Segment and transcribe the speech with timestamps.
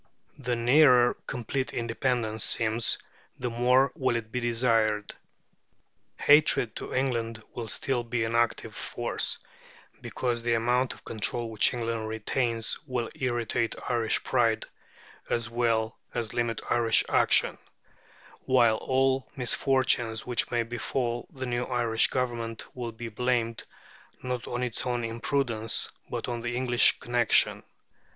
[0.39, 2.97] The nearer complete independence seems,
[3.37, 5.13] the more will it be desired.
[6.17, 9.37] Hatred to England will still be an active force,
[10.01, 14.65] because the amount of control which England retains will irritate Irish pride,
[15.29, 17.59] as well as limit Irish action;
[18.47, 23.65] while all the misfortunes which may befall the new Irish Government will be blamed,
[24.23, 27.61] not on its own imprudence, but on the English connection.